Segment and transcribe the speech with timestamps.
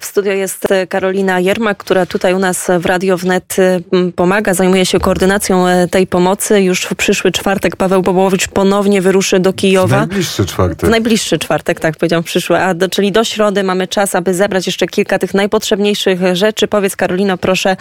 [0.00, 3.80] W studio jest e, Karolina Jermak, która tutaj u nas w Radio Wnet e,
[4.16, 6.60] pomaga, zajmuje się koordynacją e, tej pomocy.
[6.60, 9.96] Już w przyszły czwartek Paweł Bobołowicz ponownie wyruszy do Kijowa.
[9.96, 10.88] W najbliższy czwartek.
[10.88, 12.58] W najbliższy czwartek, tak powiedziałam, przyszły.
[12.58, 16.68] A do, czyli do środy mamy czas, aby zebrać jeszcze kilka tych najpotrzebniejszych rzeczy.
[16.68, 17.76] Powiedz Karolino, proszę,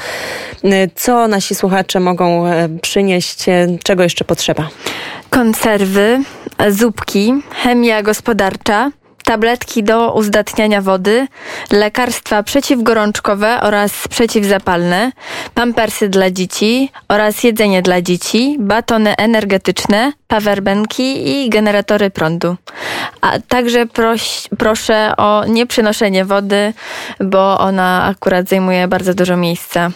[0.96, 2.46] co nasi słuchacze mogą
[2.82, 3.46] przynieść,
[3.84, 4.70] czego jeszcze potrzeba?
[5.30, 6.20] Konserwy,
[6.70, 7.34] zupki,
[7.64, 8.92] chemia gospodarcza,
[9.24, 11.28] tabletki do uzdatniania wody,
[11.72, 15.12] lekarstwa przeciwgorączkowe oraz przeciwzapalne,
[15.54, 22.56] pampersy dla dzieci oraz jedzenie dla dzieci, batony energetyczne, powerbanki i generatory prądu.
[23.22, 26.74] A także proś, proszę o nieprzynoszenie wody,
[27.20, 29.92] bo ona akurat zajmuje bardzo dużo miejsca.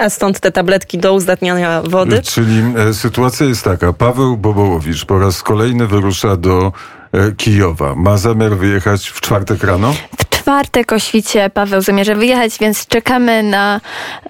[0.00, 2.22] A stąd te tabletki do uzdatniania wody?
[2.22, 3.92] Czyli e, sytuacja jest taka.
[3.92, 6.72] Paweł Bobołowicz po raz kolejny wyrusza do
[7.12, 7.94] e, Kijowa.
[7.94, 9.94] Ma zamiar wyjechać w czwartek rano?
[10.18, 13.80] W czwartek o świcie Paweł zamierza wyjechać, więc czekamy na...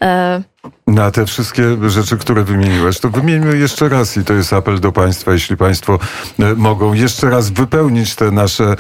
[0.02, 0.42] E,
[0.87, 4.92] na te wszystkie rzeczy, które wymieniłeś, to wymieńmy jeszcze raz i to jest apel do
[4.92, 5.98] Państwa, jeśli Państwo
[6.39, 8.77] e, mogą jeszcze raz wypełnić te nasze e,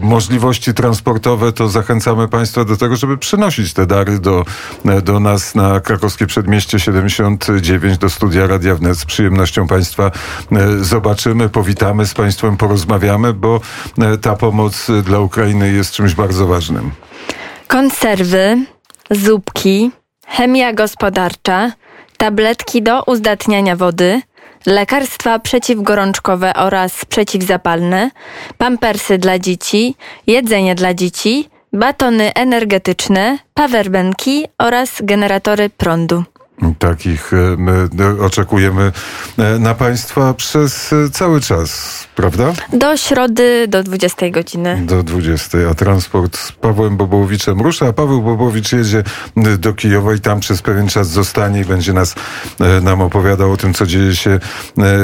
[0.00, 4.44] możliwości transportowe, to zachęcamy Państwa do tego, żeby przynosić te dary do,
[4.84, 8.98] e, do nas na krakowskie przedmieście 79 do studia Radia Wnet.
[8.98, 10.10] Z przyjemnością Państwa
[10.52, 13.60] e, zobaczymy, powitamy z Państwem, porozmawiamy, bo
[14.22, 16.90] ta pomoc dla Ukrainy jest czymś bardzo ważnym.
[17.68, 18.66] Konserwy,
[19.10, 19.90] zupki,
[20.28, 21.72] chemia gospodarcza,
[22.16, 24.20] tabletki do uzdatniania wody,
[24.66, 28.10] lekarstwa przeciwgorączkowe oraz przeciwzapalne,
[28.58, 29.94] pampersy dla dzieci,
[30.26, 36.24] jedzenie dla dzieci, batony energetyczne, powerbanki oraz generatory prądu.
[36.78, 38.92] Takich e, my e, oczekujemy
[39.38, 42.52] e, na Państwa przez cały czas, prawda?
[42.72, 44.82] Do środy, do 20 godziny.
[44.86, 49.02] Do 20, a transport z Pawłem Bobołowiczem rusza, a Paweł Bobowicz jedzie
[49.58, 52.14] do Kijowa i tam przez pewien czas zostanie i będzie nas
[52.82, 54.40] nam opowiadał o tym, co dzieje się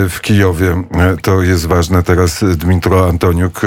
[0.09, 0.83] w Kijowie.
[1.23, 2.03] To jest ważne.
[2.03, 3.61] Teraz Dmitro Antoniuk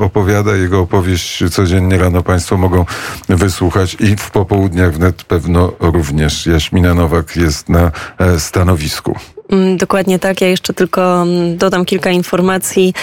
[0.00, 0.56] opowiada.
[0.56, 2.84] Jego opowieść codziennie rano Państwo mogą
[3.28, 6.46] wysłuchać i w popołudniach wnet pewno również.
[6.46, 9.18] Jaśmina Nowak jest na e, stanowisku.
[9.52, 10.40] Mm, dokładnie tak.
[10.40, 12.94] Ja jeszcze tylko mm, dodam kilka informacji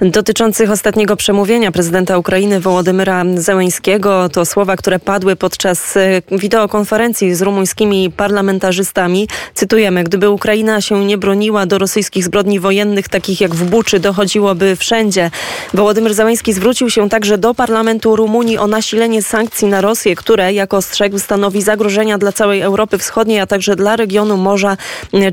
[0.00, 4.28] dotyczących ostatniego przemówienia prezydenta Ukrainy Wołodymyra Zełęńskiego.
[4.28, 9.28] To słowa, które padły podczas e, wideokonferencji z rumuńskimi parlamentarzystami.
[9.54, 14.76] Cytujemy: Gdyby Ukraina się nie broniła do rosyjskich zbrodni wojennych, takich jak w Buczy, dochodziłoby
[14.76, 15.30] wszędzie.
[15.74, 20.74] Wołodymyr Zełęński zwrócił się także do parlamentu Rumunii o nasilenie sankcji na Rosję, które, jak
[20.74, 24.76] ostrzegł, stanowi zagrożenia dla całej Europy Wschodniej, a także dla regionu Morza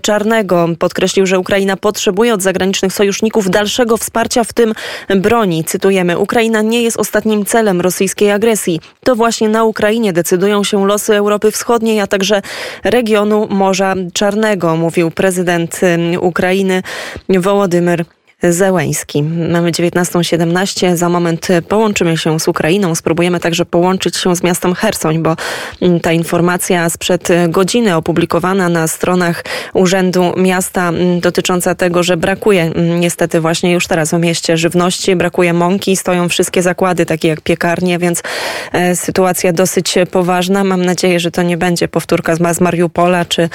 [0.02, 0.61] Czarnego.
[0.80, 4.74] Podkreślił, że Ukraina potrzebuje od zagranicznych sojuszników dalszego wsparcia, w tym
[5.10, 5.64] broni.
[5.64, 8.80] Cytujemy: Ukraina nie jest ostatnim celem rosyjskiej agresji.
[9.04, 12.42] To właśnie na Ukrainie decydują się losy Europy Wschodniej, a także
[12.84, 15.80] regionu Morza Czarnego, mówił prezydent
[16.20, 16.84] Ukrainy
[17.30, 18.06] Wołodymyr
[18.44, 19.24] Zełęński.
[19.24, 20.96] Mamy 19.17.
[20.96, 22.96] Za moment połączymy się z Ukrainą.
[22.96, 25.36] Spróbujemy także połączyć się z miastem Hersoń, bo
[25.82, 29.44] mm, ta informacja sprzed godziny opublikowana na stronach
[29.74, 35.16] Urzędu Miasta mm, dotycząca tego, że brakuje mm, niestety właśnie już teraz w mieście żywności,
[35.16, 38.24] brakuje mąki, stoją wszystkie zakłady takie jak piekarnie, więc
[38.72, 40.64] e, sytuacja dosyć poważna.
[40.64, 43.50] Mam nadzieję, że to nie będzie powtórka z Mariupola czy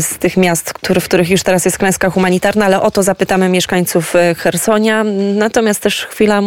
[0.00, 0.70] z tych miast,
[1.00, 4.01] w których już teraz jest klęska humanitarna, ale o to zapytamy mieszkańców
[4.38, 5.04] Chersonia.
[5.34, 6.40] Natomiast też chwila